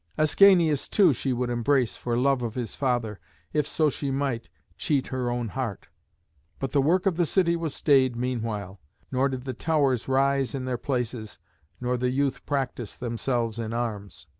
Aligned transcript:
Ascanius, 0.17 0.89
too, 0.89 1.13
she 1.13 1.31
would 1.31 1.51
embrace 1.51 1.95
for 1.95 2.17
love 2.17 2.41
of 2.41 2.55
his 2.55 2.73
father, 2.73 3.19
if 3.53 3.67
so 3.67 3.87
she 3.87 4.09
might 4.09 4.49
cheat 4.75 5.05
her 5.09 5.29
own 5.29 5.49
heart. 5.49 5.89
But 6.57 6.71
the 6.71 6.81
work 6.81 7.05
of 7.05 7.17
the 7.17 7.25
city 7.27 7.55
was 7.55 7.75
stayed 7.75 8.15
meanwhile; 8.15 8.81
nor 9.11 9.29
did 9.29 9.43
the 9.45 9.53
towers 9.53 10.07
rise 10.07 10.55
in 10.55 10.65
their 10.65 10.79
places, 10.79 11.37
nor 11.79 11.97
the 11.97 12.09
youth 12.09 12.43
practise 12.47 12.95
themselves 12.95 13.59
in 13.59 13.73
arms. 13.73 14.25